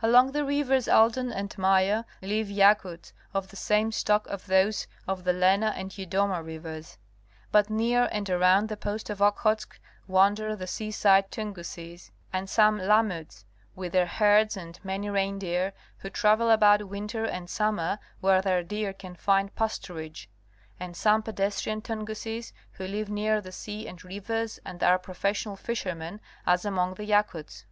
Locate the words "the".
0.32-0.46, 3.48-3.56, 5.24-5.34, 8.70-8.78, 10.56-10.66, 23.42-23.52, 26.94-27.04